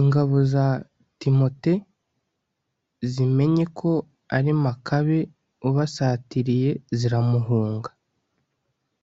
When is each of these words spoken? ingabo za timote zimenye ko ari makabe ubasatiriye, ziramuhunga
ingabo 0.00 0.36
za 0.52 0.66
timote 1.18 1.72
zimenye 3.12 3.64
ko 3.78 3.90
ari 4.36 4.52
makabe 4.64 5.18
ubasatiriye, 5.68 6.70
ziramuhunga 6.98 7.90